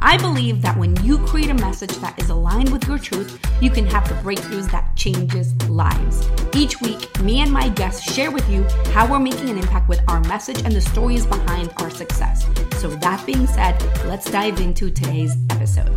[0.00, 3.68] I believe that when you create a message that is aligned with your truth, you
[3.68, 6.28] can have the breakthroughs that changes lives.
[6.54, 8.62] Each week, me and my guests share with you
[8.92, 12.46] how we're making an impact with our message and the stories behind our success.
[12.76, 15.90] So that being said, let's dive into today's episode.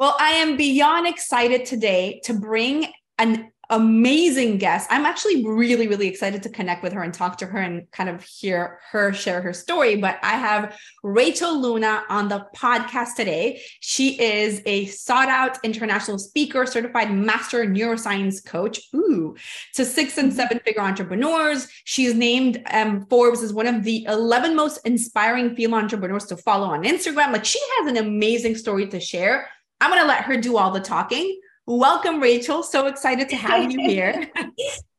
[0.00, 2.86] Well, I am beyond excited today to bring
[3.18, 4.88] an amazing guest.
[4.90, 8.08] I'm actually really, really excited to connect with her and talk to her and kind
[8.08, 9.96] of hear her share her story.
[9.96, 13.60] But I have Rachel Luna on the podcast today.
[13.80, 19.36] She is a sought out international speaker, certified master neuroscience coach, ooh,
[19.74, 20.36] to six and mm-hmm.
[20.36, 21.68] seven figure entrepreneurs.
[21.84, 26.68] She's named um, Forbes as one of the 11 most inspiring female entrepreneurs to follow
[26.68, 27.32] on Instagram.
[27.32, 29.48] Like she has an amazing story to share.
[29.80, 31.38] I'm going to let her do all the talking.
[31.68, 32.62] Welcome, Rachel.
[32.62, 34.30] So excited to have you here.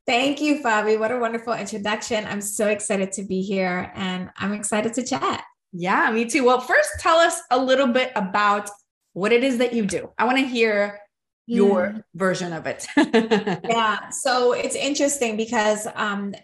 [0.06, 0.96] Thank you, Fabi.
[0.96, 2.24] What a wonderful introduction.
[2.24, 5.42] I'm so excited to be here and I'm excited to chat.
[5.72, 6.44] Yeah, me too.
[6.44, 8.70] Well, first, tell us a little bit about
[9.14, 10.12] what it is that you do.
[10.16, 11.00] I want to hear
[11.48, 12.02] your mm.
[12.14, 12.86] version of it.
[13.68, 14.10] yeah.
[14.10, 16.36] So it's interesting because um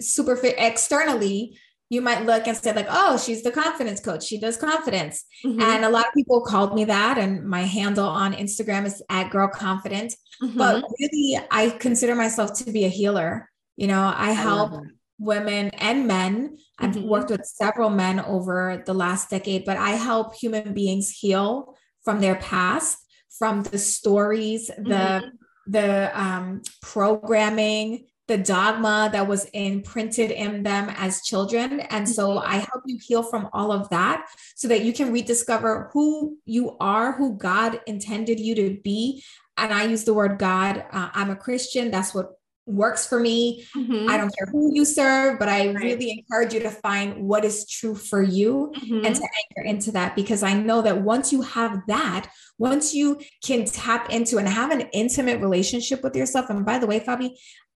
[0.00, 1.56] super fit externally,
[1.90, 5.60] you might look and say like oh she's the confidence coach she does confidence mm-hmm.
[5.60, 9.30] and a lot of people called me that and my handle on instagram is at
[9.30, 10.58] girl confident mm-hmm.
[10.58, 14.82] but really i consider myself to be a healer you know i, I help
[15.18, 17.08] women and men i've mm-hmm.
[17.08, 22.20] worked with several men over the last decade but i help human beings heal from
[22.20, 22.98] their past
[23.38, 25.28] from the stories the mm-hmm.
[25.66, 31.80] the um, programming the dogma that was imprinted in them as children.
[31.80, 32.46] And so mm-hmm.
[32.46, 36.76] I help you heal from all of that so that you can rediscover who you
[36.78, 39.24] are, who God intended you to be.
[39.56, 40.84] And I use the word God.
[40.92, 41.90] Uh, I'm a Christian.
[41.90, 43.66] That's what works for me.
[43.74, 44.10] Mm-hmm.
[44.10, 45.76] I don't care who you serve, but I right.
[45.76, 49.06] really encourage you to find what is true for you mm-hmm.
[49.06, 53.20] and to anchor into that because I know that once you have that, once you
[53.42, 56.50] can tap into and have an intimate relationship with yourself.
[56.50, 57.30] And by the way, Fabi,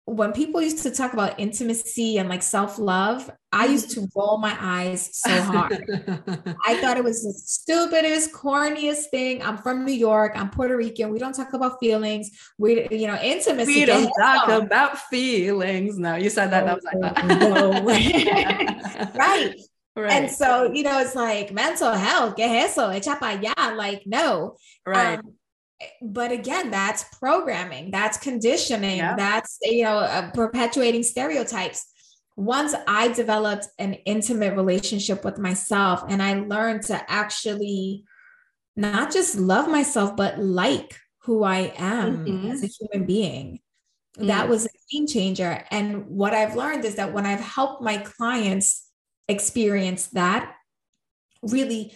[0.09, 4.57] when people used to talk about intimacy and like self-love, I used to roll my
[4.59, 5.85] eyes so hard.
[6.67, 9.43] I thought it was the stupidest, corniest thing.
[9.43, 10.33] I'm from New York.
[10.35, 11.13] I'm Puerto Rican.
[11.13, 12.31] We don't talk about feelings.
[12.57, 13.81] We, you know, intimacy.
[13.81, 15.99] We don't talk about feelings.
[15.99, 16.65] No, you said that.
[16.65, 19.15] that was like that.
[19.15, 19.55] right.
[19.95, 20.13] Right.
[20.13, 23.77] And so, you know, it's like mental health, que eso, echa pa allá.
[23.77, 24.57] Like, no.
[24.87, 25.19] Right.
[25.19, 25.35] Um,
[26.03, 29.15] but again that's programming that's conditioning yeah.
[29.15, 31.87] that's you know uh, perpetuating stereotypes
[32.37, 38.05] once i developed an intimate relationship with myself and i learned to actually
[38.77, 42.51] not just love myself but like who i am mm-hmm.
[42.51, 43.61] as a human being
[44.17, 44.27] mm-hmm.
[44.27, 47.99] that was a game changer and what i've learned is that when i've helped my
[47.99, 48.89] clients
[49.29, 50.55] experience that
[51.43, 51.93] really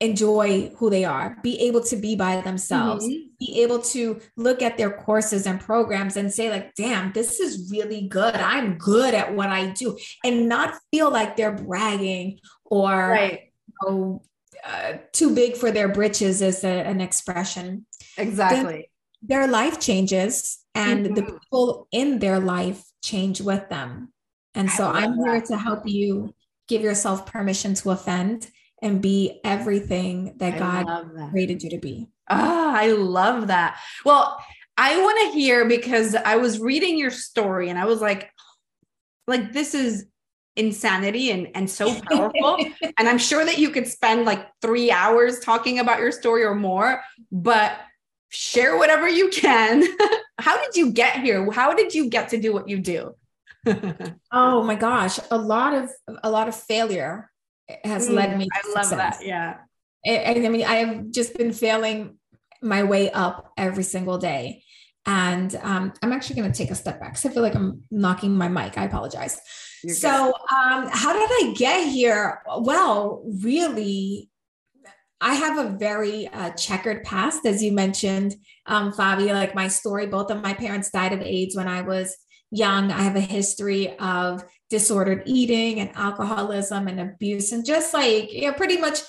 [0.00, 3.26] enjoy who they are, be able to be by themselves, mm-hmm.
[3.40, 7.68] be able to look at their courses and programs and say, like, damn, this is
[7.72, 8.36] really good.
[8.36, 13.40] I'm good at what I do, and not feel like they're bragging or right.
[13.66, 14.22] you know,
[14.64, 17.86] uh, too big for their britches, is a, an expression.
[18.16, 18.74] Exactly.
[18.74, 18.82] Then
[19.22, 21.14] their life changes, and mm-hmm.
[21.14, 24.12] the people in their life change with them.
[24.54, 25.26] And so I'm that.
[25.26, 26.34] here to help you
[26.68, 28.48] give yourself permission to offend
[28.82, 31.30] and be everything that I God that.
[31.30, 32.08] created you to be.
[32.28, 33.78] Ah, I love that.
[34.04, 34.38] Well,
[34.76, 38.30] I want to hear because I was reading your story and I was like,
[39.26, 40.06] like this is
[40.56, 42.58] insanity and and so powerful.
[42.98, 46.54] and I'm sure that you could spend like three hours talking about your story or
[46.54, 47.02] more,
[47.32, 47.78] but
[48.28, 49.84] share whatever you can.
[50.38, 51.50] How did you get here?
[51.50, 53.14] How did you get to do what you do?
[54.32, 55.90] oh my gosh, a lot of
[56.22, 57.27] a lot of failure
[57.84, 59.18] has mm, led me I love success.
[59.18, 59.26] that.
[59.26, 59.56] Yeah.
[60.04, 62.18] And, I mean, I have just been failing
[62.62, 64.62] my way up every single day.
[65.06, 67.82] And um, I'm actually going to take a step back because I feel like I'm
[67.90, 68.76] knocking my mic.
[68.76, 69.38] I apologize.
[69.82, 72.42] You're so, um, how did I get here?
[72.46, 74.28] Well, really,
[75.20, 78.36] I have a very uh, checkered past, as you mentioned,
[78.66, 79.32] um, Fabi.
[79.32, 82.16] Like my story, both of my parents died of AIDS when I was
[82.50, 82.90] young.
[82.90, 88.42] I have a history of disordered eating and alcoholism and abuse and just like you
[88.42, 89.00] know pretty much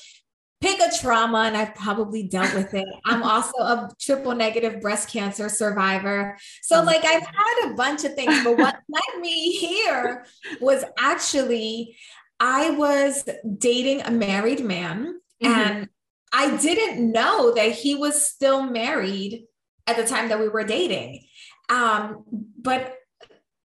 [0.62, 2.88] pick a trauma and I've probably dealt with it.
[3.06, 6.38] I'm also a triple negative breast cancer survivor.
[6.62, 10.26] So like I've had a bunch of things, but what led me here
[10.60, 11.96] was actually
[12.40, 13.28] I was
[13.58, 15.48] dating a married man mm-hmm.
[15.48, 15.90] and
[16.32, 19.46] I didn't know that he was still married
[19.88, 21.26] at the time that we were dating.
[21.70, 22.24] Um,
[22.62, 22.99] but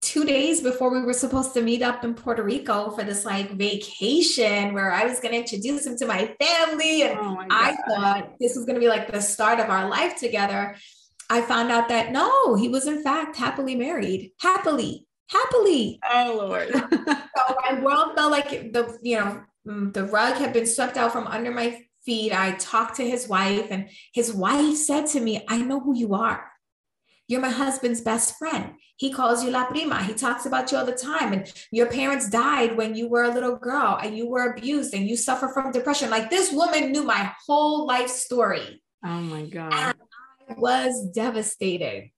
[0.03, 3.51] two days before we were supposed to meet up in Puerto Rico for this like
[3.53, 7.03] vacation where I was going to introduce him to my family.
[7.03, 9.89] And oh my I thought this was going to be like the start of our
[9.89, 10.77] life together.
[11.29, 16.01] I found out that no, he was in fact happily married, happily, happily.
[16.11, 16.73] Oh Lord.
[16.73, 21.13] so my world felt like the, you know, mm, the rug had been swept out
[21.13, 22.33] from under my feet.
[22.33, 26.15] I talked to his wife and his wife said to me, I know who you
[26.15, 26.50] are.
[27.31, 28.73] You're my husband's best friend.
[28.97, 30.03] He calls you La Prima.
[30.03, 31.33] He talks about you all the time.
[31.33, 35.09] And your parents died when you were a little girl and you were abused and
[35.09, 36.11] you suffer from depression.
[36.11, 38.83] Like this woman knew my whole life story.
[39.05, 39.73] Oh my God.
[39.73, 39.95] And
[40.49, 42.11] I was devastated.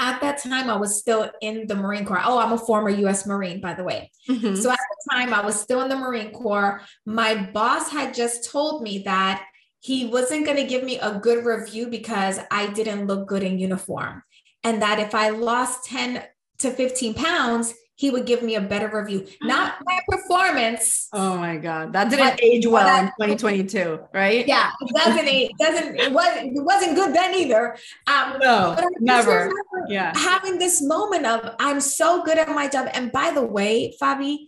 [0.00, 2.20] At that time, I was still in the Marine Corps.
[2.24, 4.10] Oh, I'm a former US Marine, by the way.
[4.28, 4.56] Mm-hmm.
[4.56, 6.80] So at the time, I was still in the Marine Corps.
[7.06, 9.44] My boss had just told me that
[9.80, 13.58] he wasn't going to give me a good review because I didn't look good in
[13.58, 14.22] uniform.
[14.64, 16.22] And that if I lost 10
[16.58, 21.08] to 15 pounds, he would give me a better review, not my performance.
[21.12, 21.92] Oh my God.
[21.92, 24.46] That didn't age well that, in 2022, right?
[24.46, 27.76] Yeah, it doesn't age, doesn't, it wasn't, it wasn't good then either.
[28.06, 29.50] Um, no, never.
[29.88, 30.16] Yeah.
[30.16, 32.88] Having this moment of, I'm so good at my job.
[32.94, 34.46] And by the way, Fabi,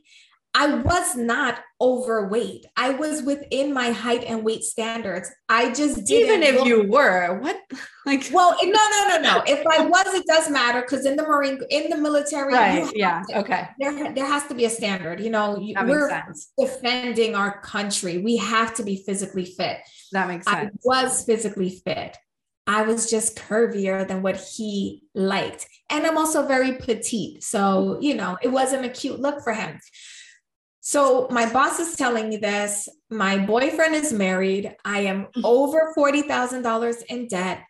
[0.52, 2.66] I was not overweight.
[2.76, 5.30] I was within my height and weight standards.
[5.48, 6.42] I just didn't.
[6.42, 7.56] Even if look- you were, what?
[8.06, 9.42] Like, well, no, no, no, no.
[9.46, 12.90] If I was, it does matter because in the Marine, in the military, right?
[12.94, 13.22] Yeah.
[13.28, 13.68] To, okay.
[13.78, 15.20] There, there has to be a standard.
[15.20, 16.10] You know, that we're
[16.58, 18.18] defending our country.
[18.18, 19.80] We have to be physically fit.
[20.12, 20.70] That makes sense.
[20.74, 22.16] I was physically fit.
[22.66, 25.68] I was just curvier than what he liked.
[25.90, 27.42] And I'm also very petite.
[27.42, 29.78] So, you know, it wasn't a cute look for him.
[30.90, 32.88] So my boss is telling me this.
[33.10, 34.74] My boyfriend is married.
[34.84, 35.42] I am mm-hmm.
[35.44, 37.62] over $40,000 in debt.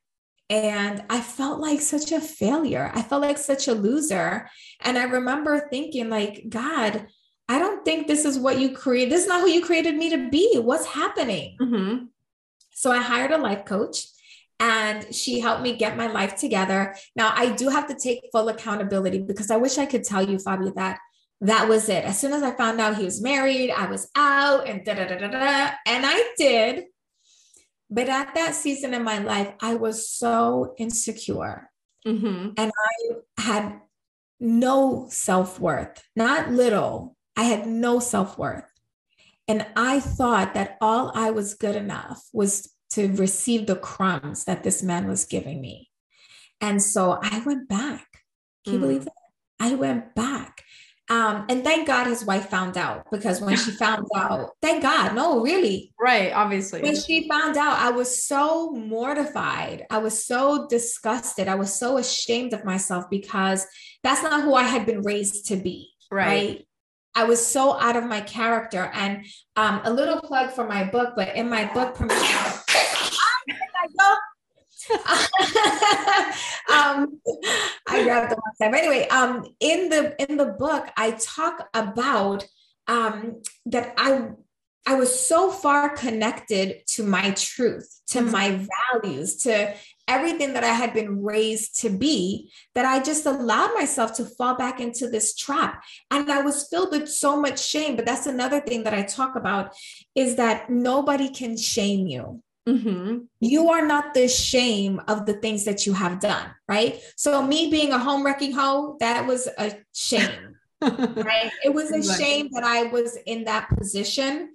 [0.49, 2.91] And I felt like such a failure.
[2.95, 4.49] I felt like such a loser.
[4.81, 7.09] And I remember thinking, like, God,
[7.47, 9.13] I don't think this is what you created.
[9.13, 10.59] This is not who you created me to be.
[10.59, 11.59] What's happening?
[11.61, 12.05] Mm-hmm.
[12.71, 14.07] So I hired a life coach
[14.59, 16.97] and she helped me get my life together.
[17.15, 20.39] Now, I do have to take full accountability because I wish I could tell you,
[20.39, 21.01] Fabi, that
[21.41, 22.05] that was it.
[22.05, 25.07] As soon as I found out he was married, I was out and da da
[25.07, 25.71] da da da.
[25.87, 26.85] And I did.
[27.89, 31.71] But at that season in my life, I was so insecure.
[32.07, 32.51] Mm-hmm.
[32.57, 33.81] And I had
[34.39, 37.17] no self worth, not little.
[37.37, 38.65] I had no self worth.
[39.49, 44.63] And I thought that all I was good enough was to receive the crumbs that
[44.63, 45.91] this man was giving me.
[46.61, 48.07] And so I went back.
[48.65, 48.83] Can you mm.
[48.83, 49.13] believe that?
[49.59, 50.63] I went back.
[51.11, 55.15] Um, and thank God his wife found out because when she found out, thank God,
[55.15, 55.93] no, really.
[56.01, 56.83] Right, obviously.
[56.83, 59.87] When she found out, I was so mortified.
[59.91, 61.49] I was so disgusted.
[61.49, 63.67] I was so ashamed of myself because
[64.05, 65.91] that's not who I had been raised to be.
[66.13, 66.27] Right.
[66.27, 66.67] right?
[67.17, 68.89] I was so out of my character.
[68.95, 71.97] And um, a little plug for my book, but in my book,
[76.73, 77.21] um,
[77.87, 78.75] I grabbed the one time.
[78.75, 82.47] Anyway, um, in the in the book, I talk about
[82.89, 84.31] um, that I
[84.87, 88.33] I was so far connected to my truth, to mm-hmm.
[88.33, 89.75] my values, to
[90.09, 94.57] everything that I had been raised to be, that I just allowed myself to fall
[94.57, 95.85] back into this trap.
[96.11, 97.95] And I was filled with so much shame.
[97.95, 99.75] But that's another thing that I talk about
[100.15, 102.43] is that nobody can shame you.
[102.71, 103.19] Mm-hmm.
[103.41, 107.01] You are not the shame of the things that you have done, right?
[107.17, 111.51] So, me being a home wrecking hoe, that was a shame, right?
[111.65, 114.53] It was a shame that I was in that position,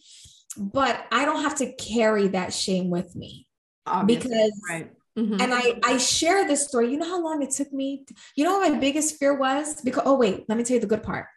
[0.57, 3.47] but I don't have to carry that shame with me
[3.85, 4.61] Obviously, because.
[4.69, 4.91] Right.
[5.17, 5.39] Mm-hmm.
[5.39, 6.91] And I I share this story.
[6.91, 8.03] You know how long it took me?
[8.05, 9.81] To, you know what my biggest fear was?
[9.81, 11.27] Because oh wait, let me tell you the good part.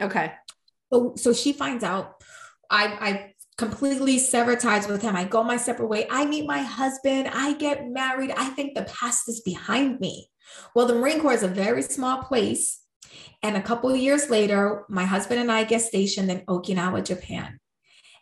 [0.00, 0.32] Okay.
[0.90, 2.14] So so she finds out.
[2.70, 5.16] I I completely sever ties with him.
[5.16, 6.06] I go my separate way.
[6.10, 7.28] I meet my husband.
[7.32, 8.30] I get married.
[8.36, 10.28] I think the past is behind me.
[10.74, 12.82] Well, the Marine Corps is a very small place.
[13.42, 17.58] And a couple of years later, my husband and I get stationed in Okinawa, Japan.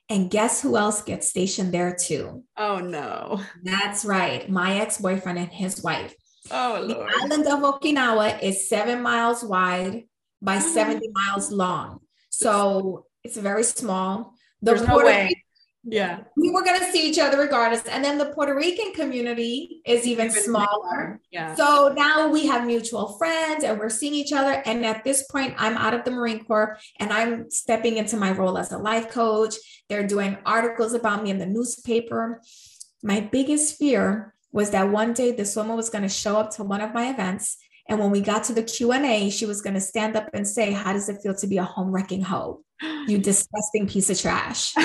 [0.09, 2.45] And guess who else gets stationed there too?
[2.57, 3.41] Oh, no.
[3.63, 4.49] That's right.
[4.49, 6.15] My ex boyfriend and his wife.
[6.51, 7.09] Oh, Lord.
[7.09, 10.05] The island of Okinawa is seven miles wide
[10.43, 10.69] by mm-hmm.
[10.69, 12.01] 70 miles long.
[12.29, 14.34] So it's very small.
[14.65, 15.45] The There's Puerto, no way.
[15.87, 16.21] Yeah.
[16.37, 17.85] We were going to see each other regardless.
[17.85, 21.21] And then the Puerto Rican community is even, even smaller.
[21.31, 21.55] Yeah.
[21.55, 24.63] So now we have mutual friends and we're seeing each other.
[24.65, 28.33] And at this point, I'm out of the Marine Corps and I'm stepping into my
[28.33, 29.57] role as a life coach.
[29.91, 32.41] They're doing articles about me in the newspaper.
[33.03, 36.65] My biggest fear was that one day this woman was going to show up to
[36.65, 39.81] one of my events and when we got to the q&a she was going to
[39.81, 42.63] stand up and say how does it feel to be a home wrecking hoe?
[43.07, 44.75] You disgusting piece of trash.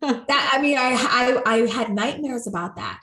[0.00, 3.00] That i mean I, I i had nightmares about that.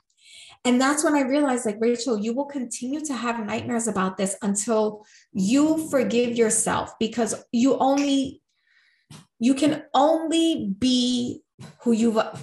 [0.65, 4.35] And that's when i realized like rachel you will continue to have nightmares about this
[4.41, 8.41] until you forgive yourself because you only
[9.39, 11.41] you can only be
[11.81, 12.35] who you've uh,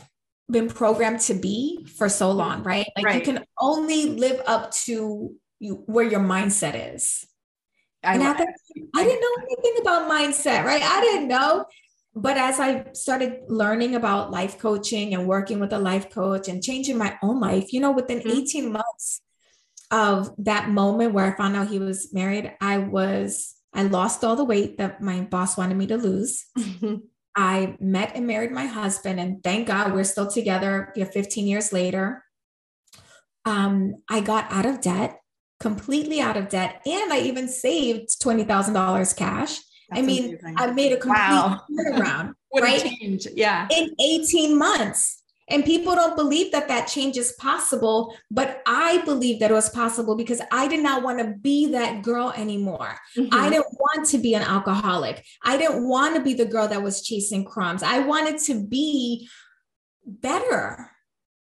[0.51, 2.87] been programmed to be for so long right?
[2.97, 3.15] Like right.
[3.17, 7.27] you can only live up to you where your mindset is.
[8.03, 8.39] I, that,
[8.95, 10.83] I didn't know anything about mindset, right?
[10.83, 11.65] I didn't know.
[12.15, 16.63] But as I started learning about life coaching and working with a life coach and
[16.63, 18.39] changing my own life, you know, within mm-hmm.
[18.39, 19.21] 18 months
[19.91, 24.37] of that moment where I found out he was married, I was, I lost all
[24.37, 26.47] the weight that my boss wanted me to lose.
[26.57, 26.97] Mm-hmm.
[27.37, 32.25] I met and married my husband, and thank God we're still together 15 years later.
[33.45, 35.19] Um, I got out of debt
[35.65, 36.83] completely out of debt.
[36.85, 39.59] And I even saved $20,000 cash.
[39.89, 40.55] That's I mean, amazing.
[40.59, 41.63] I made a complete wow.
[41.73, 42.83] turnaround, right?
[42.83, 43.27] Change.
[43.35, 43.67] Yeah.
[43.75, 45.23] In 18 months.
[45.49, 49.71] And people don't believe that that change is possible, but I believe that it was
[49.71, 52.99] possible because I did not want to be that girl anymore.
[53.17, 53.35] Mm-hmm.
[53.35, 55.25] I didn't want to be an alcoholic.
[55.43, 57.83] I didn't want to be the girl that was chasing crumbs.
[57.83, 59.29] I wanted to be
[60.07, 60.91] better.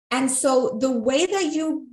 [0.09, 1.88] And so the way that you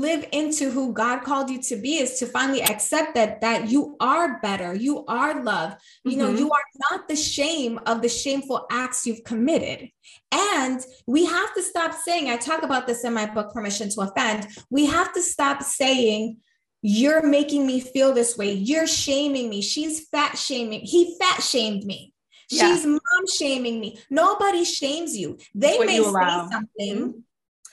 [0.00, 3.96] live into who God called you to be is to finally accept that that you
[4.00, 5.76] are better, you are love.
[6.04, 6.20] You mm-hmm.
[6.20, 9.90] know, you are not the shame of the shameful acts you've committed.
[10.30, 14.00] And we have to stop saying, I talk about this in my book Permission to
[14.02, 14.48] Offend.
[14.70, 16.38] We have to stop saying
[16.82, 18.52] you're making me feel this way.
[18.52, 19.62] You're shaming me.
[19.62, 20.80] She's fat shaming.
[20.80, 22.12] He fat shamed me.
[22.50, 22.74] Yeah.
[22.74, 23.00] She's mom
[23.38, 23.98] shaming me.
[24.10, 25.38] Nobody shames you.
[25.54, 26.68] They may say something.
[26.80, 27.18] Mm-hmm.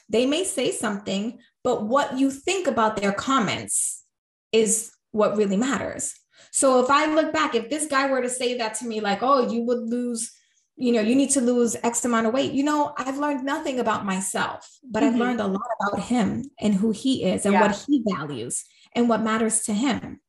[0.10, 4.04] They may say something, but what you think about their comments
[4.52, 6.16] is what really matters.
[6.52, 9.22] So if I look back, if this guy were to say that to me, like,
[9.22, 10.32] oh, you would lose,
[10.78, 13.80] you know, you need to lose X amount of weight, you know, I've learned nothing
[13.80, 15.14] about myself, but mm-hmm.
[15.14, 17.62] I've learned a lot about him and who he is and yeah.
[17.62, 20.22] what he values and what matters to him.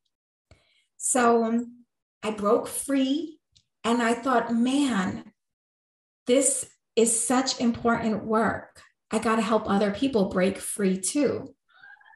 [0.99, 1.85] So um,
[2.23, 3.39] I broke free
[3.83, 5.33] and I thought, man,
[6.27, 8.83] this is such important work.
[9.11, 11.55] I got to help other people break free too,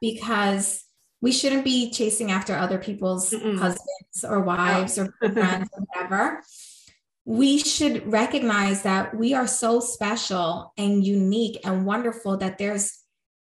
[0.01, 0.83] because
[1.21, 3.57] we shouldn't be chasing after other people's Mm-mm.
[3.57, 6.43] husbands or wives or friends or whatever.
[7.25, 12.99] We should recognize that we are so special and unique and wonderful that there's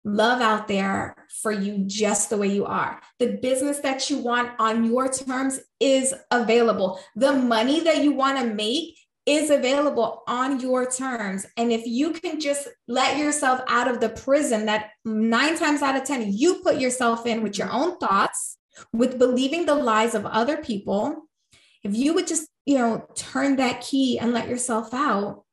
[0.04, 3.00] love out there for you just the way you are.
[3.18, 7.00] The business that you want on your terms is available.
[7.16, 8.98] The money that you want to make
[9.30, 11.46] is available on your terms.
[11.56, 15.96] And if you can just let yourself out of the prison that nine times out
[15.96, 18.58] of 10 you put yourself in with your own thoughts,
[18.92, 21.28] with believing the lies of other people,
[21.84, 25.44] if you would just, you know, turn that key and let yourself out,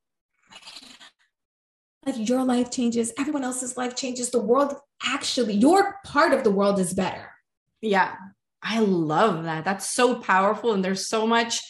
[2.03, 6.51] like your life changes, everyone else's life changes, the world actually, your part of the
[6.51, 7.31] world is better.
[7.81, 8.15] Yeah.
[8.63, 9.65] I love that.
[9.65, 10.74] That's so powerful.
[10.74, 11.62] And there's so much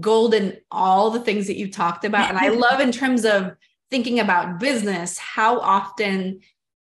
[0.00, 2.28] gold in all the things that you talked about.
[2.28, 3.52] And I love in terms of
[3.90, 6.40] thinking about business, how often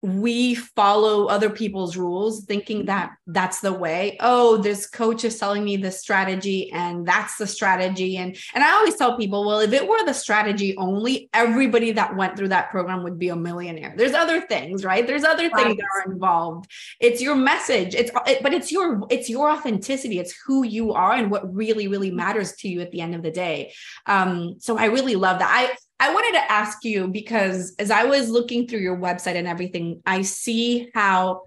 [0.02, 4.18] we follow other people's rules thinking that that's the way.
[4.22, 8.18] Oh this coach is telling me this strategy and that's the strategy.
[8.18, 12.16] And and i always tell people well if it were the strategy only everybody that
[12.16, 13.94] went through that program would be a millionaire.
[13.98, 15.06] There's other things right?
[15.06, 16.72] There's other things that are involved.
[17.02, 17.94] It's your message.
[17.94, 20.20] It's it, but it's your it's your authenticity.
[20.20, 23.24] It's who you are and what really really matters to you at the end of
[23.24, 23.74] the day.
[24.06, 25.52] Um so i really love that.
[25.54, 29.48] I I wanted to ask you because as I was looking through your website and
[29.48, 31.44] everything, I see how,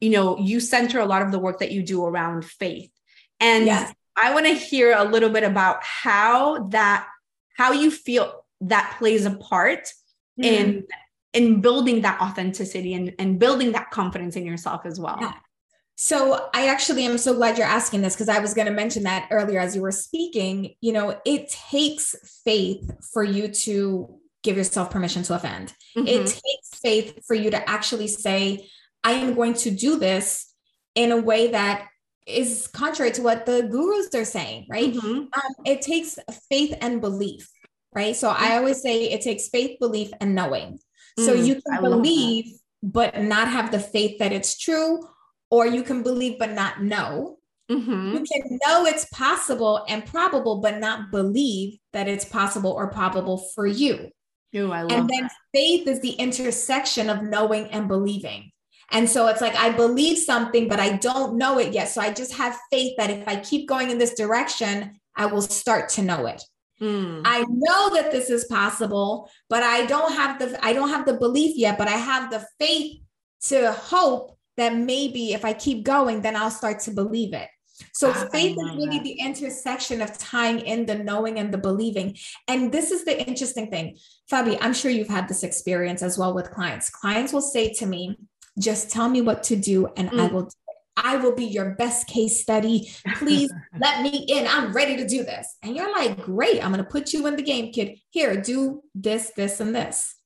[0.00, 2.90] you know, you center a lot of the work that you do around faith.
[3.40, 3.94] And yes.
[4.14, 7.06] I want to hear a little bit about how that,
[7.56, 9.84] how you feel that plays a part
[10.38, 10.44] mm-hmm.
[10.44, 10.86] in
[11.34, 15.18] in building that authenticity and, and building that confidence in yourself as well.
[15.20, 15.32] Yeah.
[16.00, 19.02] So I actually am so glad you're asking this because I was going to mention
[19.02, 20.74] that earlier as you were speaking.
[20.80, 22.14] You know, it takes
[22.44, 25.74] faith for you to give yourself permission to offend.
[25.96, 26.06] Mm-hmm.
[26.06, 28.68] It takes faith for you to actually say,
[29.02, 30.54] I am going to do this
[30.94, 31.88] in a way that
[32.26, 34.94] is contrary to what the gurus are saying, right?
[34.94, 35.08] Mm-hmm.
[35.08, 36.16] Um, it takes
[36.48, 37.50] faith and belief
[37.92, 38.14] right?
[38.14, 40.78] So I always say it takes faith, belief, and knowing.
[41.18, 45.00] So mm, you can believe, but not have the faith that it's true,
[45.50, 47.38] or you can believe, but not know.
[47.70, 48.12] Mm-hmm.
[48.14, 53.38] You can know it's possible and probable, but not believe that it's possible or probable
[53.54, 54.10] for you.
[54.56, 55.32] Ooh, and then that.
[55.54, 58.50] faith is the intersection of knowing and believing.
[58.90, 61.88] And so it's like, I believe something, but I don't know it yet.
[61.88, 65.42] So I just have faith that if I keep going in this direction, I will
[65.42, 66.42] start to know it.
[66.80, 67.22] Mm.
[67.24, 71.14] I know that this is possible, but I don't have the I don't have the
[71.14, 73.00] belief yet, but I have the faith
[73.48, 77.48] to hope that maybe if I keep going, then I'll start to believe it.
[77.92, 79.04] So ah, faith is really that.
[79.04, 82.16] the intersection of tying in the knowing and the believing.
[82.48, 83.96] And this is the interesting thing.
[84.30, 86.90] Fabi, I'm sure you've had this experience as well with clients.
[86.90, 88.18] Clients will say to me,
[88.58, 90.20] just tell me what to do and mm.
[90.20, 90.50] I will
[91.00, 92.90] I will be your best case study.
[93.14, 94.48] Please let me in.
[94.48, 95.56] I'm ready to do this.
[95.62, 98.00] And you're like, great, I'm going to put you in the game, kid.
[98.10, 100.16] Here, do this, this, and this.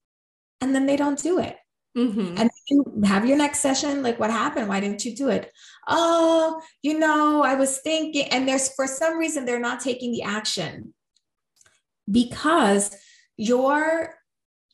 [0.62, 1.56] And then they don't do it.
[1.94, 2.36] Mm-hmm.
[2.38, 4.02] And you have your next session.
[4.02, 4.68] Like, what happened?
[4.68, 5.52] Why didn't you do it?
[5.88, 10.22] Oh, you know, I was thinking, and there's for some reason they're not taking the
[10.22, 10.94] action
[12.10, 12.96] because
[13.36, 14.14] your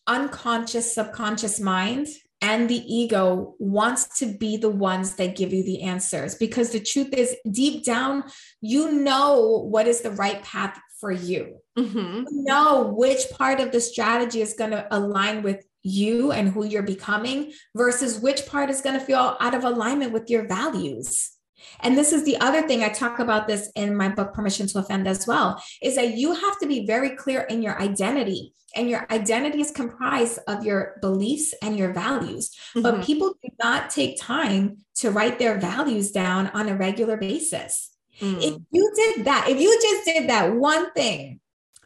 [0.07, 2.09] unconscious, subconscious mind
[2.41, 6.81] and the ego wants to be the ones that give you the answers because the
[6.81, 8.23] truth is deep down
[8.61, 12.25] you know what is the right path for you mm-hmm.
[12.31, 16.65] you know which part of the strategy is going to align with you and who
[16.65, 21.39] you're becoming versus which part is going to feel out of alignment with your values
[21.81, 24.79] and this is the other thing I talk about this in my book, Permission to
[24.79, 28.55] Offend, as well, is that you have to be very clear in your identity.
[28.77, 32.51] And your identity is comprised of your beliefs and your values.
[32.51, 32.83] Mm-hmm.
[32.83, 37.97] But people do not take time to write their values down on a regular basis.
[38.21, 38.43] Mm.
[38.43, 41.41] If you did that, if you just did that one thing,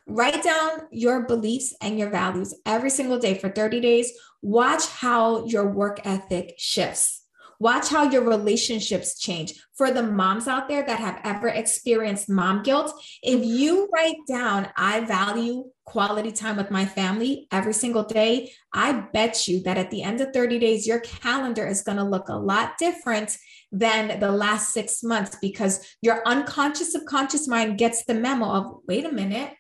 [0.06, 5.44] write down your beliefs and your values every single day for 30 days, watch how
[5.46, 7.22] your work ethic shifts
[7.62, 9.54] Watch how your relationships change.
[9.74, 12.92] For the moms out there that have ever experienced mom guilt,
[13.22, 19.04] if you write down, I value quality time with my family every single day, I
[19.12, 22.28] bet you that at the end of 30 days, your calendar is going to look
[22.28, 23.38] a lot different
[23.70, 29.06] than the last six months because your unconscious subconscious mind gets the memo of wait
[29.06, 29.54] a minute.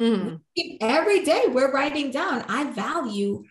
[0.00, 0.40] Mm.
[0.80, 3.44] Every day we're writing down, I value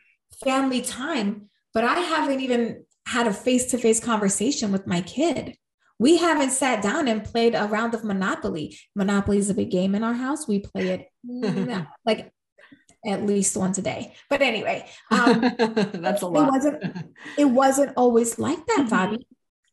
[0.44, 5.56] family time, but I haven't even had a face to face conversation with my kid.
[5.98, 8.78] We haven't sat down and played a round of Monopoly.
[8.96, 10.48] Monopoly is a big game in our house.
[10.48, 11.08] We play it
[12.06, 12.32] like
[13.06, 14.14] at least once a day.
[14.30, 15.42] But anyway, um,
[15.94, 16.48] that's a lot.
[16.48, 16.84] It wasn't,
[17.38, 19.24] it wasn't always like that, Fabi.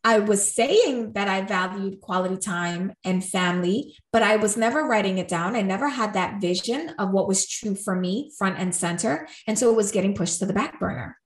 [0.05, 5.19] I was saying that I valued quality time and family, but I was never writing
[5.19, 5.55] it down.
[5.55, 9.29] I never had that vision of what was true for me front and center.
[9.47, 11.17] And so it was getting pushed to the back burner.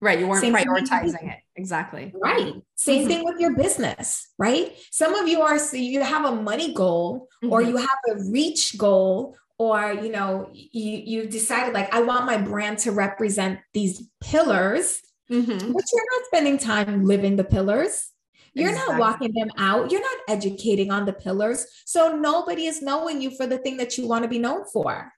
[0.00, 0.18] Right.
[0.18, 1.38] You weren't Same prioritizing it.
[1.56, 2.12] Exactly.
[2.14, 2.54] Right.
[2.74, 3.08] Same mm-hmm.
[3.08, 4.76] thing with your business, right?
[4.90, 7.52] Some of you are, so you have a money goal mm-hmm.
[7.52, 12.26] or you have a reach goal or you know you you decided like i want
[12.26, 15.72] my brand to represent these pillars mm-hmm.
[15.72, 18.10] but you're not spending time living the pillars
[18.54, 18.94] you're exactly.
[18.94, 19.90] not walking them out.
[19.90, 21.66] You're not educating on the pillars.
[21.84, 25.12] So nobody is knowing you for the thing that you want to be known for.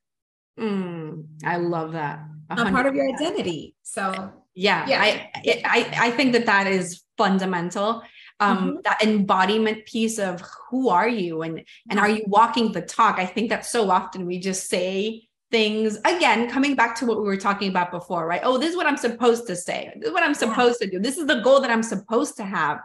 [0.59, 2.21] Mm, i love that.
[2.49, 3.75] A part of your identity.
[3.83, 5.03] So yeah, yeah.
[5.03, 5.31] I,
[5.65, 8.03] I i think that that is fundamental.
[8.41, 8.77] Um mm-hmm.
[8.85, 13.19] that embodiment piece of who are you and and are you walking the talk?
[13.19, 17.25] I think that so often we just say things again coming back to what we
[17.25, 18.41] were talking about before right?
[18.43, 19.93] Oh this is what i'm supposed to say.
[19.97, 20.87] This is what i'm supposed yeah.
[20.87, 20.99] to do.
[21.01, 22.81] This is the goal that i'm supposed to have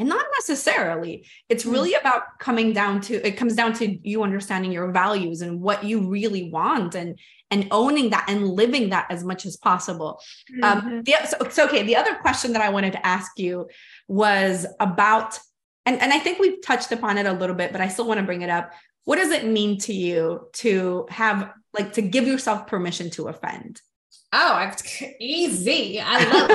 [0.00, 1.72] and not necessarily it's mm.
[1.72, 5.84] really about coming down to it comes down to you understanding your values and what
[5.84, 7.18] you really want and
[7.52, 10.20] and owning that and living that as much as possible
[10.62, 10.88] um, mm-hmm.
[10.88, 13.68] um the, so, so okay the other question that i wanted to ask you
[14.08, 15.38] was about
[15.86, 18.18] and, and i think we've touched upon it a little bit but i still want
[18.18, 18.72] to bring it up
[19.04, 23.80] what does it mean to you to have like to give yourself permission to offend
[24.32, 24.72] Oh, I'm
[25.20, 26.00] easy.
[26.00, 26.50] I love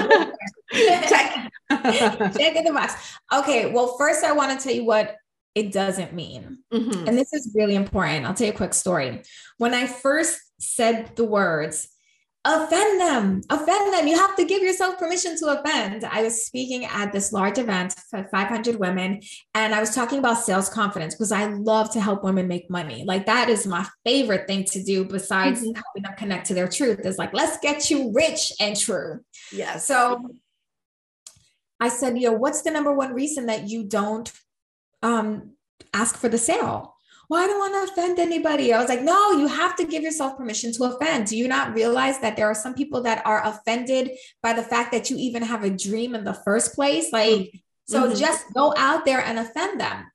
[0.71, 1.09] it.
[1.09, 1.51] check,
[2.37, 2.93] check in the box.
[3.33, 3.71] Okay.
[3.71, 5.17] Well, first, I want to tell you what
[5.55, 6.59] it doesn't mean.
[6.73, 7.07] Mm-hmm.
[7.07, 8.25] And this is really important.
[8.25, 9.23] I'll tell you a quick story.
[9.57, 11.89] When I first said the words,
[12.45, 14.07] offend them, offend them.
[14.07, 16.05] You have to give yourself permission to offend.
[16.05, 19.21] I was speaking at this large event for 500 women,
[19.55, 23.03] and I was talking about sales confidence because I love to help women make money.
[23.03, 25.73] Like that is my favorite thing to do besides mm-hmm.
[25.73, 26.99] helping them connect to their truth.
[27.05, 29.21] Is like, let's get you rich and true.
[29.51, 29.77] Yeah.
[29.77, 30.35] So
[31.79, 34.31] I said, you know what's the number one reason that you don't
[35.01, 35.53] um,
[35.93, 36.94] ask for the sale?
[37.29, 38.73] Well, I don't want to offend anybody.
[38.73, 41.27] I was like, no, you have to give yourself permission to offend.
[41.27, 44.11] Do you not realize that there are some people that are offended
[44.41, 47.11] by the fact that you even have a dream in the first place?
[47.11, 47.57] Like, mm-hmm.
[47.87, 48.19] so mm-hmm.
[48.19, 50.05] just go out there and offend them.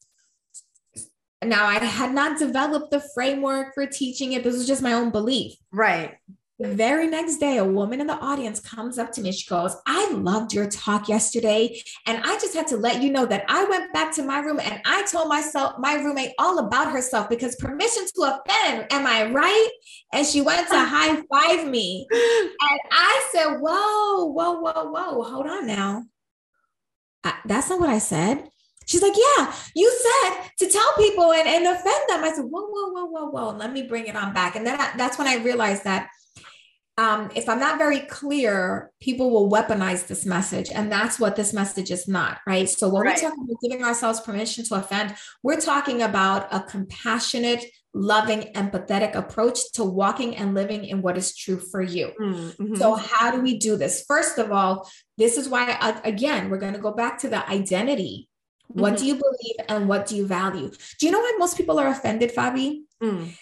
[1.43, 4.45] Now, I had not developed the framework for teaching it.
[4.45, 5.55] This was just my own belief.
[5.73, 6.19] Right.
[6.61, 9.33] The very next day, a woman in the audience comes up to me.
[9.33, 11.83] She goes, I loved your talk yesterday.
[12.05, 14.61] And I just had to let you know that I went back to my room
[14.61, 18.93] and I told myself, my roommate, all about herself because permission to offend.
[18.93, 19.71] Am I right?
[20.13, 22.07] And she went to high five me.
[22.13, 26.05] And I said, Whoa, whoa, whoa, whoa, hold on now.
[27.25, 28.51] I, that's not what I said.
[28.85, 32.23] She's like, Yeah, you said to tell people and, and offend them.
[32.23, 33.57] I said, Whoa, whoa, whoa, whoa, whoa.
[33.57, 34.57] Let me bring it on back.
[34.57, 36.11] And then I, that's when I realized that
[37.01, 40.69] um, if I'm not very clear, people will weaponize this message.
[40.71, 42.69] And that's what this message is not, right?
[42.69, 43.17] So when right.
[43.17, 49.15] we talk about giving ourselves permission to offend, we're talking about a compassionate, loving, empathetic
[49.15, 52.11] approach to walking and living in what is true for you.
[52.21, 52.75] Mm-hmm.
[52.75, 54.05] So, how do we do this?
[54.07, 54.87] First of all,
[55.17, 58.29] this is why, again, we're going to go back to the identity.
[58.69, 59.01] What mm-hmm.
[59.01, 60.71] do you believe and what do you value?
[60.99, 62.81] Do you know why most people are offended, Fabi?
[63.03, 63.33] Mm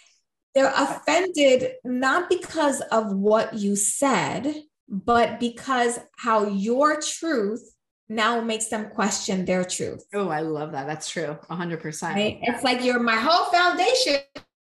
[0.59, 4.53] they're offended not because of what you said,
[4.89, 7.77] but because how your truth
[8.09, 10.05] now makes them question their truth.
[10.13, 10.89] Oh, I love that.
[10.89, 11.39] That's true.
[11.49, 12.03] 100%.
[12.03, 12.41] Right?
[12.43, 14.17] It's like your my whole foundation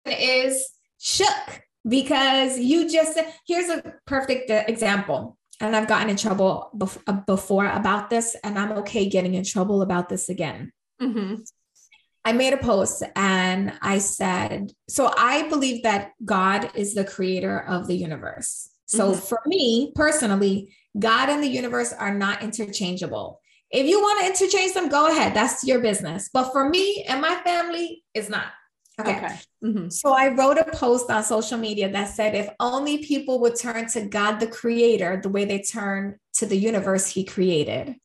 [0.06, 0.68] is
[1.00, 5.36] shook because you just here's a perfect example.
[5.60, 6.70] And I've gotten in trouble
[7.26, 10.70] before about this, and I'm okay getting in trouble about this again.
[11.02, 11.42] Mm-hmm.
[12.28, 17.60] I made a post and I said, so I believe that God is the creator
[17.60, 18.68] of the universe.
[18.84, 19.20] So mm-hmm.
[19.20, 23.40] for me personally, God and the universe are not interchangeable.
[23.70, 25.32] If you want to interchange them, go ahead.
[25.32, 26.28] That's your business.
[26.30, 28.48] But for me and my family, it's not.
[29.00, 29.16] Okay.
[29.16, 29.34] okay.
[29.64, 29.88] Mm-hmm.
[29.88, 33.88] So I wrote a post on social media that said, if only people would turn
[33.92, 37.96] to God, the creator, the way they turn to the universe he created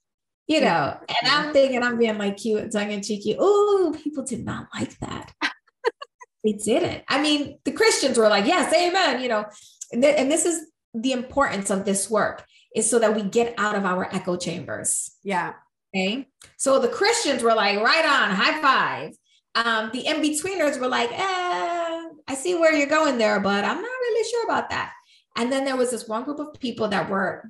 [0.48, 3.36] you know, and I'm thinking I'm being like cute, and tongue and cheeky.
[3.40, 5.32] Oh, people did not like that.
[6.44, 7.04] they didn't.
[7.08, 9.46] I mean, the Christians were like, yes, amen, you know,
[9.92, 13.54] and, th- and this is the importance of this work is so that we get
[13.58, 15.12] out of our echo chambers.
[15.24, 15.54] Yeah.
[15.96, 16.28] Okay.
[16.58, 19.12] So the Christians were like, right on, high five.
[19.56, 23.84] Um, the in-betweeners were like, eh, I see where you're going there, but I'm not
[23.84, 24.94] really sure about that.
[25.36, 27.50] And then there was this one group of people that were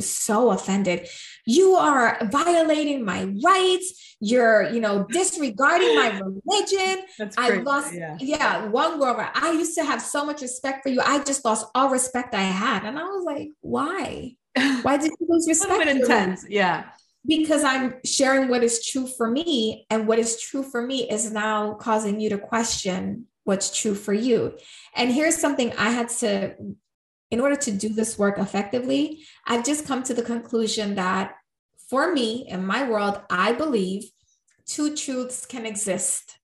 [0.00, 1.08] so offended.
[1.46, 4.16] You are violating my rights.
[4.20, 7.06] You're, you know, disregarding my religion.
[7.38, 8.16] I lost, yeah.
[8.20, 11.00] yeah, one girl, I used to have so much respect for you.
[11.00, 12.84] I just lost all respect I had.
[12.84, 14.34] And I was like, why?
[14.82, 15.82] Why did you lose respect?
[15.82, 16.44] a bit intense.
[16.48, 16.86] Yeah.
[17.24, 19.86] Because I'm sharing what is true for me.
[19.88, 24.12] And what is true for me is now causing you to question what's true for
[24.12, 24.56] you.
[24.96, 26.54] And here's something I had to
[27.30, 31.34] in order to do this work effectively, I've just come to the conclusion that
[31.88, 34.10] for me, in my world, I believe
[34.66, 36.38] two truths can exist.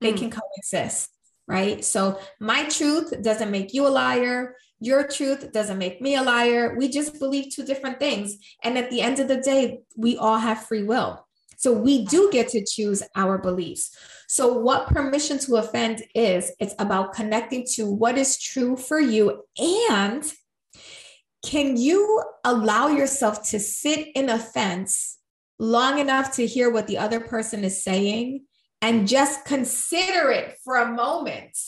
[0.00, 0.18] They mm.
[0.18, 1.10] can coexist,
[1.46, 1.84] right?
[1.84, 4.56] So my truth doesn't make you a liar.
[4.80, 6.76] Your truth doesn't make me a liar.
[6.76, 8.36] We just believe two different things.
[8.62, 11.27] And at the end of the day, we all have free will.
[11.58, 13.90] So we do get to choose our beliefs.
[14.28, 19.42] So, what permission to offend is, it's about connecting to what is true for you.
[19.58, 20.22] And
[21.44, 25.18] can you allow yourself to sit in offense
[25.58, 28.44] long enough to hear what the other person is saying
[28.80, 31.58] and just consider it for a moment?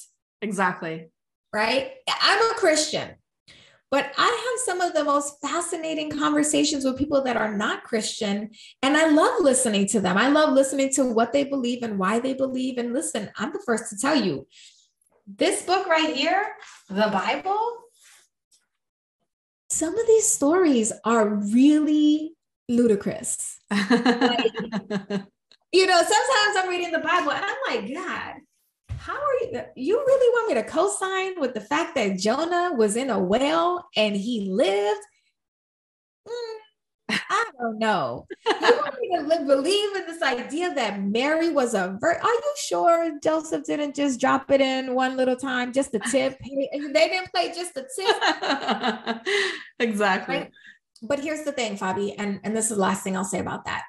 [0.41, 1.11] Exactly.
[1.53, 1.91] Right?
[2.09, 3.11] I'm a Christian.
[3.91, 8.51] But I have some of the most fascinating conversations with people that are not Christian.
[8.83, 10.17] And I love listening to them.
[10.17, 12.79] I love listening to what they believe and why they believe.
[12.79, 14.47] And listen, I'm the first to tell you
[15.27, 16.55] this book right here,
[16.89, 17.61] the Bible,
[19.69, 22.35] some of these stories are really
[22.69, 23.59] ludicrous.
[23.71, 24.53] like,
[25.73, 28.35] you know, sometimes I'm reading the Bible and I'm like, God,
[29.01, 29.63] how are you?
[29.77, 33.89] You really want me to co-sign with the fact that Jonah was in a well
[33.97, 35.01] and he lived?
[36.29, 38.27] Mm, I don't know.
[38.47, 42.23] you want me to live, believe in this idea that Mary was a virgin?
[42.23, 46.39] Are you sure Joseph didn't just drop it in one little time, just a tip?
[46.43, 49.21] they didn't play just a tip.
[49.79, 50.37] exactly.
[50.37, 50.51] Right?
[51.03, 53.65] But here's the thing, Fabi, and, and this is the last thing I'll say about
[53.65, 53.85] that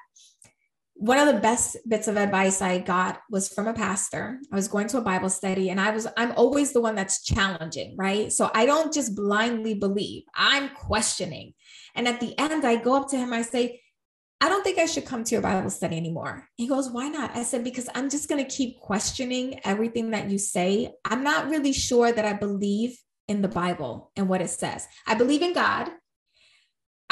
[1.02, 4.38] one of the best bits of advice I got was from a pastor.
[4.52, 7.24] I was going to a Bible study and I was I'm always the one that's
[7.24, 8.32] challenging, right?
[8.32, 10.22] So I don't just blindly believe.
[10.32, 11.54] I'm questioning.
[11.96, 13.80] And at the end I go up to him I say,
[14.40, 16.48] I don't think I should come to your Bible study anymore.
[16.54, 17.36] He goes, Why not?
[17.36, 20.92] I said, Because I'm just going to keep questioning everything that you say.
[21.04, 24.86] I'm not really sure that I believe in the Bible and what it says.
[25.04, 25.90] I believe in God.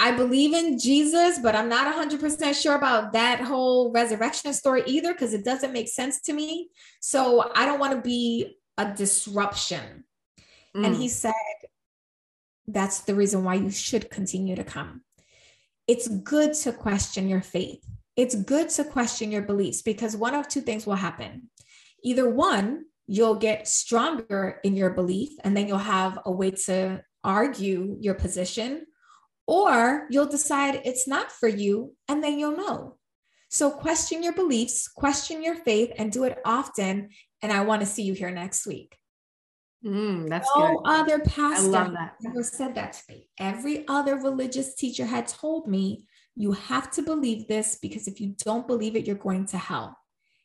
[0.01, 5.13] I believe in Jesus, but I'm not 100% sure about that whole resurrection story either
[5.13, 6.71] because it doesn't make sense to me.
[7.01, 10.05] So I don't want to be a disruption.
[10.77, 10.87] Mm.
[10.87, 11.11] And he mm.
[11.11, 11.35] said,
[12.67, 15.03] That's the reason why you should continue to come
[15.91, 17.85] it's good to question your faith.
[18.15, 21.51] It's good to question your beliefs because one of two things will happen.
[22.05, 27.03] Either one, you'll get stronger in your belief and then you'll have a way to
[27.25, 28.87] argue your position,
[29.51, 32.97] or you'll decide it's not for you and then you'll know.
[33.49, 37.09] So question your beliefs, question your faith, and do it often.
[37.43, 38.97] And I want to see you here next week.
[39.85, 40.83] Mm, that's no good.
[40.85, 43.29] other pastor ever said that to me.
[43.41, 48.37] Every other religious teacher had told me, you have to believe this because if you
[48.45, 49.99] don't believe it, you're going to hell.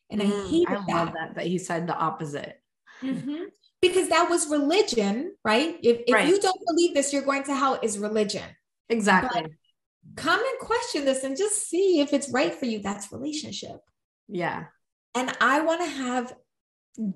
[0.09, 0.87] And mm, I hate that.
[0.87, 2.59] love that that he said the opposite.
[3.03, 3.43] Mm-hmm.
[3.83, 5.77] Because that was religion, right?
[5.83, 6.27] If, if right.
[6.27, 8.41] you don't believe this, you're going to hell is religion.
[8.89, 9.41] Exactly.
[9.41, 9.51] But
[10.15, 12.79] come and question this and just see if it's right for you.
[12.79, 13.79] That's relationship.
[14.27, 14.65] Yeah.
[15.15, 16.33] And I want to have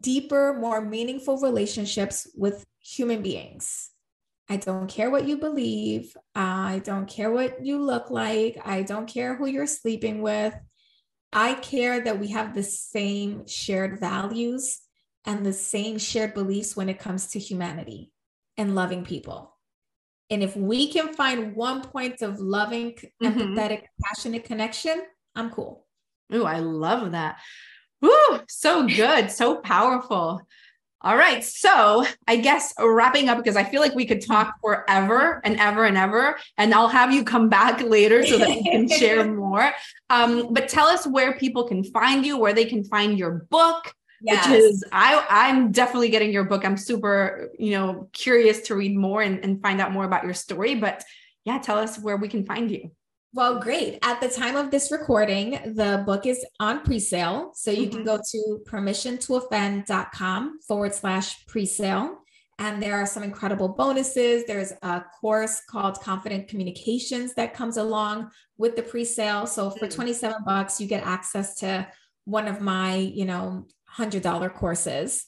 [0.01, 3.91] deeper, more meaningful relationships with human beings.
[4.49, 6.17] I don't care what you believe.
[6.33, 8.57] I don't care what you look like.
[8.65, 10.55] I don't care who you're sleeping with.
[11.31, 14.81] I care that we have the same shared values
[15.25, 18.11] and the same shared beliefs when it comes to humanity
[18.57, 19.55] and loving people.
[20.29, 23.25] And if we can find one point of loving, mm-hmm.
[23.25, 25.01] empathetic, passionate connection,
[25.35, 25.85] I'm cool.
[26.31, 27.39] Oh, I love that.
[28.01, 30.41] Woo, so good, so powerful.
[31.01, 31.43] All right.
[31.43, 35.85] So I guess wrapping up because I feel like we could talk forever and ever
[35.85, 36.37] and ever.
[36.57, 39.71] And I'll have you come back later so that we can share more.
[40.09, 43.93] Um, but tell us where people can find you, where they can find your book.
[44.21, 44.49] Yes.
[44.49, 46.65] Which is I I'm definitely getting your book.
[46.65, 50.33] I'm super, you know, curious to read more and, and find out more about your
[50.33, 50.75] story.
[50.75, 51.03] But
[51.45, 52.91] yeah, tell us where we can find you.
[53.31, 53.99] Well, great.
[54.01, 57.51] At the time of this recording, the book is on pre-sale.
[57.53, 57.97] So you mm-hmm.
[57.97, 62.17] can go to permissiontooffend.com forward slash pre-sale.
[62.57, 64.45] And there are some incredible bonuses.
[64.45, 69.45] There's a course called Confident Communications that comes along with the pre-sale.
[69.45, 69.93] So for mm.
[69.93, 71.87] 27 bucks, you get access to
[72.29, 75.25] one of my, you know, $100 courses.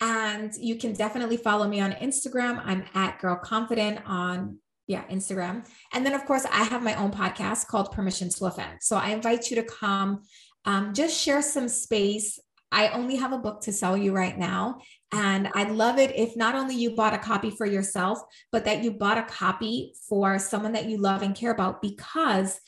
[0.00, 2.62] And you can definitely follow me on Instagram.
[2.64, 5.66] I'm at Girl Confident on yeah, Instagram.
[5.92, 8.78] And then, of course, I have my own podcast called Permission to Offend.
[8.80, 10.22] So I invite you to come,
[10.64, 12.40] um, just share some space.
[12.72, 14.80] I only have a book to sell you right now.
[15.12, 18.82] And I'd love it if not only you bought a copy for yourself, but that
[18.82, 22.58] you bought a copy for someone that you love and care about because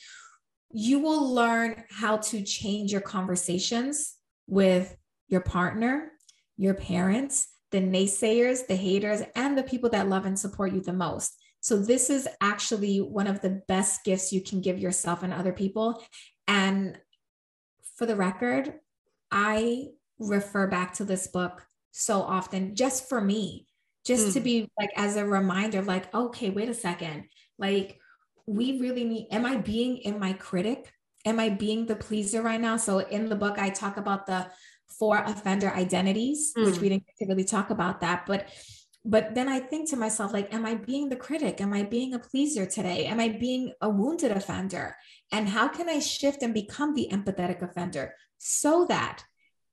[0.73, 4.15] you will learn how to change your conversations
[4.47, 4.95] with
[5.27, 6.11] your partner,
[6.57, 10.93] your parents, the naysayers, the haters, and the people that love and support you the
[10.93, 11.33] most.
[11.61, 15.53] So, this is actually one of the best gifts you can give yourself and other
[15.53, 16.03] people.
[16.47, 16.97] And
[17.95, 18.73] for the record,
[19.31, 23.67] I refer back to this book so often just for me,
[24.05, 24.33] just mm.
[24.33, 24.43] to hmm.
[24.43, 27.25] be like as a reminder, like, okay, wait a second.
[27.57, 28.00] Like,
[28.55, 30.93] we really need, am I being in my critic?
[31.25, 32.77] Am I being the pleaser right now?
[32.77, 34.47] So, in the book, I talk about the
[34.97, 36.65] four offender identities, mm.
[36.65, 36.81] which hmm.
[36.81, 38.25] we didn't really talk about that.
[38.25, 38.49] But
[39.03, 41.59] but then I think to myself, like, am I being the critic?
[41.59, 43.07] Am I being a pleaser today?
[43.07, 44.95] Am I being a wounded offender?
[45.31, 49.23] And how can I shift and become the empathetic offender so that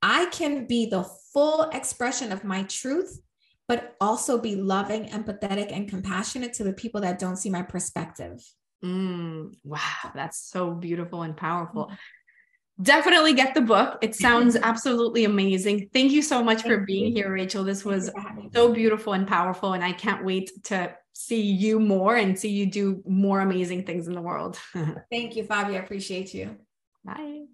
[0.01, 3.21] I can be the full expression of my truth,
[3.67, 8.41] but also be loving, empathetic, and compassionate to the people that don't see my perspective?
[8.85, 11.87] Mm, wow, that's so beautiful and powerful.
[11.87, 11.95] Mm-hmm
[12.81, 13.99] definitely get the book.
[14.03, 15.91] It sounds absolutely amazing.
[15.93, 17.65] Thank you so much for being here, Rachel.
[17.65, 18.11] This was
[18.55, 19.73] so beautiful and powerful.
[19.73, 24.07] And I can't wait to see you more and see you do more amazing things
[24.07, 24.59] in the world.
[25.11, 25.75] Thank you, Fabi.
[25.75, 26.57] I appreciate you.
[27.05, 27.47] Bye.